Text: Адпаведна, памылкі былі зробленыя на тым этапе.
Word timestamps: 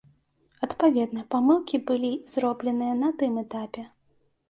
Адпаведна, 0.67 1.21
памылкі 1.35 1.81
былі 1.91 2.11
зробленыя 2.35 2.99
на 3.07 3.15
тым 3.23 3.41
этапе. 3.47 3.91